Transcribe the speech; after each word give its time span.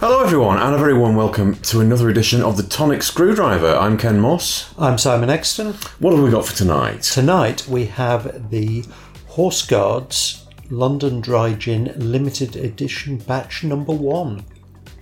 Hello, 0.00 0.22
everyone, 0.22 0.60
and 0.60 0.76
a 0.76 0.78
very 0.78 0.94
warm 0.94 1.16
welcome 1.16 1.56
to 1.56 1.80
another 1.80 2.08
edition 2.08 2.40
of 2.40 2.56
the 2.56 2.62
Tonic 2.62 3.02
Screwdriver. 3.02 3.74
I'm 3.74 3.98
Ken 3.98 4.20
Moss. 4.20 4.72
I'm 4.78 4.96
Simon 4.96 5.28
Exton. 5.28 5.74
What 5.98 6.14
have 6.14 6.22
we 6.22 6.30
got 6.30 6.46
for 6.46 6.54
tonight? 6.54 7.02
Tonight 7.02 7.66
we 7.66 7.86
have 7.86 8.48
the 8.50 8.84
Horse 9.26 9.66
Guards 9.66 10.46
London 10.70 11.20
Dry 11.20 11.54
Gin 11.54 11.92
Limited 11.96 12.54
Edition 12.54 13.16
Batch 13.16 13.64
Number 13.64 13.92
One. 13.92 14.44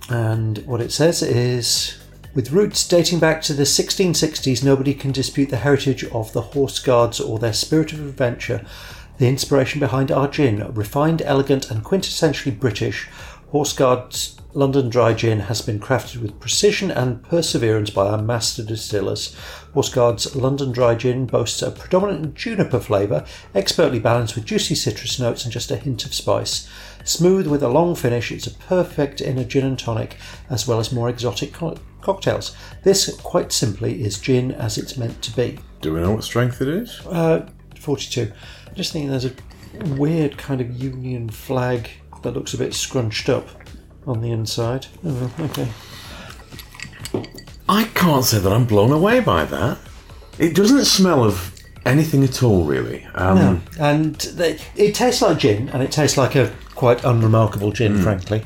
And 0.09 0.65
what 0.65 0.81
it 0.81 0.91
says 0.91 1.21
is 1.21 1.99
with 2.33 2.51
roots 2.51 2.87
dating 2.87 3.19
back 3.19 3.43
to 3.43 3.53
the 3.53 3.65
1660s, 3.65 4.63
nobody 4.63 4.95
can 4.95 5.11
dispute 5.11 5.51
the 5.51 5.57
heritage 5.57 6.05
of 6.05 6.33
the 6.33 6.41
Horse 6.41 6.79
Guards 6.79 7.19
or 7.19 7.37
their 7.37 7.53
spirit 7.53 7.93
of 7.93 7.99
adventure. 7.99 8.65
The 9.19 9.27
inspiration 9.27 9.79
behind 9.79 10.11
our 10.11 10.27
gin, 10.27 10.73
refined, 10.73 11.21
elegant, 11.23 11.71
and 11.71 11.83
quintessentially 11.83 12.59
British, 12.59 13.07
Horse 13.49 13.71
Guards 13.71 14.37
London 14.53 14.89
Dry 14.89 15.13
Gin 15.13 15.39
has 15.41 15.61
been 15.61 15.79
crafted 15.79 16.21
with 16.21 16.39
precision 16.39 16.91
and 16.91 17.23
perseverance 17.23 17.89
by 17.89 18.07
our 18.07 18.21
master 18.21 18.61
distillers. 18.61 19.33
Horse 19.73 19.87
Guards 19.87 20.35
London 20.35 20.73
Dry 20.73 20.95
Gin 20.95 21.27
boasts 21.27 21.61
a 21.61 21.71
predominant 21.71 22.33
juniper 22.35 22.79
flavour, 22.81 23.25
expertly 23.55 23.99
balanced 23.99 24.35
with 24.35 24.43
juicy 24.43 24.75
citrus 24.75 25.17
notes 25.17 25.45
and 25.45 25.53
just 25.53 25.71
a 25.71 25.77
hint 25.77 26.05
of 26.05 26.13
spice. 26.13 26.67
Smooth 27.05 27.47
with 27.47 27.63
a 27.63 27.69
long 27.69 27.95
finish, 27.95 28.33
it's 28.33 28.47
a 28.47 28.51
perfect 28.51 29.21
in 29.21 29.37
a 29.37 29.45
gin 29.45 29.65
and 29.65 29.79
tonic 29.79 30.17
as 30.49 30.67
well 30.67 30.79
as 30.79 30.91
more 30.91 31.07
exotic 31.07 31.53
co- 31.53 31.77
cocktails. 32.01 32.53
This, 32.83 33.15
quite 33.21 33.53
simply, 33.53 34.03
is 34.03 34.19
gin 34.19 34.51
as 34.51 34.77
it's 34.77 34.97
meant 34.97 35.21
to 35.21 35.33
be. 35.33 35.59
Do 35.79 35.93
we 35.93 36.01
know 36.01 36.11
what 36.11 36.25
strength 36.25 36.61
it 36.61 36.67
is? 36.67 36.99
Uh, 37.05 37.47
42. 37.79 38.29
I'm 38.67 38.75
just 38.75 38.91
thinking 38.91 39.09
there's 39.09 39.23
a 39.23 39.33
weird 39.95 40.37
kind 40.37 40.59
of 40.59 40.71
Union 40.71 41.29
flag 41.29 41.89
that 42.27 42.35
looks 42.35 42.53
a 42.53 42.57
bit 42.57 42.73
scrunched 42.73 43.29
up 43.29 43.47
on 44.05 44.21
the 44.21 44.31
inside. 44.31 44.87
Oh, 45.05 45.31
okay. 45.39 45.67
I 47.69 47.85
can't 47.95 48.25
say 48.25 48.39
that 48.39 48.51
I'm 48.51 48.65
blown 48.65 48.91
away 48.91 49.21
by 49.21 49.45
that. 49.45 49.77
It 50.37 50.55
doesn't 50.55 50.85
smell 50.85 51.23
of 51.23 51.53
anything 51.85 52.23
at 52.23 52.43
all, 52.43 52.65
really. 52.65 53.05
Um, 53.15 53.37
No, 53.37 53.61
and 53.79 54.15
they, 54.15 54.59
it 54.75 54.93
tastes 54.95 55.21
like 55.21 55.37
gin, 55.39 55.69
and 55.69 55.81
it 55.81 55.91
tastes 55.91 56.17
like 56.17 56.35
a 56.35 56.53
quite 56.75 57.03
unremarkable 57.03 57.71
gin, 57.71 57.97
frankly. 58.01 58.43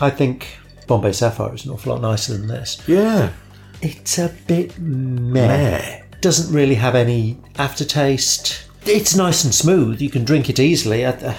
I 0.00 0.10
think 0.10 0.58
Bombay 0.86 1.12
Sapphire 1.12 1.54
is 1.54 1.64
an 1.64 1.70
awful 1.72 1.92
lot 1.92 2.02
nicer 2.02 2.36
than 2.36 2.48
this. 2.48 2.82
Yeah. 2.86 3.32
It's 3.80 4.18
a 4.18 4.34
bit 4.46 4.78
meh. 4.78 5.46
Meh. 5.46 6.02
Doesn't 6.20 6.52
really 6.54 6.74
have 6.74 6.94
any 6.94 7.38
aftertaste. 7.58 8.66
It's 8.86 9.14
nice 9.16 9.44
and 9.44 9.54
smooth. 9.54 10.00
You 10.00 10.10
can 10.10 10.24
drink 10.24 10.50
it 10.50 10.58
easily. 10.58 11.06
I, 11.06 11.10
uh, 11.10 11.34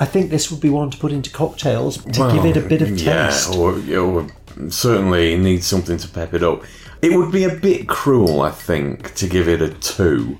I 0.00 0.06
think 0.06 0.30
this 0.30 0.50
would 0.50 0.60
be 0.60 0.70
one 0.70 0.90
to 0.90 0.98
put 0.98 1.12
into 1.12 1.30
cocktails 1.30 1.98
to 1.98 2.20
Well, 2.20 2.34
give 2.34 2.44
it 2.46 2.56
a 2.56 2.66
bit 2.66 2.80
of 2.82 2.98
Yeah, 2.98 3.26
taste. 3.28 3.54
or, 3.54 3.78
or 3.96 4.26
certainly 4.70 5.36
needs 5.36 5.66
something 5.66 5.98
to 5.98 6.08
pep 6.08 6.32
it 6.34 6.42
up. 6.42 6.62
It 7.02 7.16
would 7.16 7.30
be 7.30 7.44
a 7.44 7.54
bit 7.54 7.86
cruel, 7.86 8.40
I 8.40 8.50
think, 8.50 9.14
to 9.16 9.26
give 9.28 9.46
it 9.48 9.60
a 9.62 9.68
two. 9.68 10.38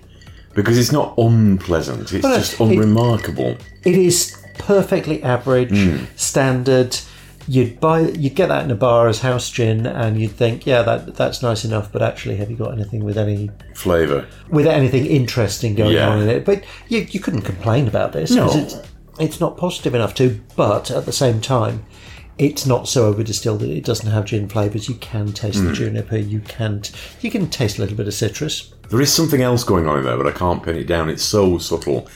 Because 0.54 0.78
it's 0.78 0.90
not 0.92 1.14
unpleasant, 1.16 2.12
it's 2.12 2.24
Well, 2.24 2.38
just 2.38 2.54
it- 2.54 2.60
unremarkable. 2.60 3.56
It 3.84 3.94
is 3.94 4.34
perfectly 4.58 5.22
average, 5.22 5.70
Hmm. 5.70 6.04
standard. 6.16 6.98
You'd 7.48 7.80
buy, 7.80 8.00
you'd 8.00 8.34
get 8.34 8.48
that 8.48 8.64
in 8.64 8.70
a 8.70 8.74
bar 8.74 9.08
as 9.08 9.20
house 9.20 9.48
gin, 9.50 9.86
and 9.86 10.20
you'd 10.20 10.36
think, 10.36 10.66
yeah, 10.66 10.82
that 10.82 11.16
that's 11.16 11.42
nice 11.42 11.64
enough. 11.64 11.90
But 11.92 12.02
actually, 12.02 12.36
have 12.36 12.50
you 12.50 12.56
got 12.56 12.72
anything 12.72 13.02
with 13.04 13.16
any 13.18 13.50
Flavour. 13.74 14.26
with 14.50 14.66
anything 14.66 15.06
interesting 15.06 15.74
going 15.74 15.94
Yeah. 15.94 16.08
on 16.10 16.22
in 16.22 16.28
it? 16.28 16.44
But 16.44 16.62
you, 16.88 17.06
you 17.10 17.18
couldn't 17.20 17.42
complain 17.42 17.88
about 17.88 18.12
this 18.12 18.30
No. 18.30 18.50
it's 18.52 18.76
it's 19.20 19.40
not 19.40 19.56
positive 19.56 19.94
enough 19.94 20.14
to. 20.14 20.40
But 20.56 20.90
at 20.90 21.06
the 21.06 21.12
same 21.12 21.40
time, 21.40 21.84
it's 22.38 22.66
not 22.66 22.88
so 22.88 23.06
over 23.06 23.22
distilled 23.22 23.60
that 23.60 23.70
it 23.70 23.84
doesn't 23.84 24.10
have 24.10 24.24
gin 24.24 24.48
flavors. 24.48 24.88
You 24.88 24.94
can 24.96 25.32
taste 25.32 25.58
Hmm. 25.58 25.66
the 25.66 25.72
juniper. 25.72 26.16
You 26.16 26.40
can 26.40 26.82
you 27.20 27.30
can 27.30 27.48
taste 27.50 27.78
a 27.78 27.82
little 27.82 27.96
bit 27.96 28.06
of 28.08 28.14
citrus. 28.14 28.72
There 28.90 29.00
is 29.00 29.12
something 29.12 29.40
else 29.42 29.62
going 29.64 29.86
on 29.86 29.98
in 29.98 30.04
there, 30.04 30.16
but 30.16 30.26
I 30.26 30.32
can't 30.32 30.62
pin 30.62 30.76
it 30.76 30.86
down. 30.86 31.08
It's 31.08 31.22
so 31.22 31.58
subtle. 31.58 32.08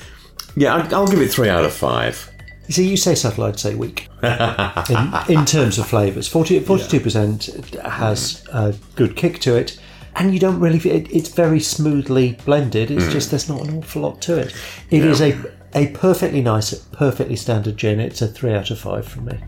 Yeah, 0.56 0.74
I- 0.74 0.88
I'll 0.94 1.06
give 1.06 1.20
it 1.20 1.30
three 1.32 1.48
out 1.48 1.64
of 1.64 1.72
five. 1.72 2.30
You 2.66 2.72
see, 2.72 2.88
you 2.88 2.96
say 2.96 3.14
subtle, 3.14 3.44
I'd 3.44 3.60
say 3.60 3.74
weak. 3.74 4.08
in, 4.22 5.12
in 5.28 5.44
terms 5.44 5.78
of 5.78 5.86
flavours, 5.86 6.26
42 6.28 6.98
percent 7.00 7.46
has 7.84 8.42
a 8.52 8.74
good 8.96 9.16
kick 9.16 9.38
to 9.40 9.54
it, 9.54 9.78
and 10.16 10.32
you 10.32 10.40
don't 10.40 10.58
really. 10.60 10.78
It, 10.90 11.10
it's 11.14 11.28
very 11.28 11.60
smoothly 11.60 12.38
blended. 12.46 12.90
It's 12.90 13.12
just 13.12 13.30
there's 13.30 13.48
not 13.48 13.60
an 13.66 13.76
awful 13.78 14.02
lot 14.02 14.22
to 14.22 14.38
it. 14.38 14.54
It 14.90 15.04
is 15.04 15.20
a 15.20 15.36
a 15.74 15.88
perfectly 15.88 16.40
nice, 16.40 16.72
perfectly 16.92 17.36
standard 17.36 17.76
gin. 17.76 18.00
It's 18.00 18.22
a 18.22 18.28
three 18.28 18.52
out 18.52 18.70
of 18.70 18.78
five 18.78 19.06
from 19.06 19.26
me. 19.26 19.38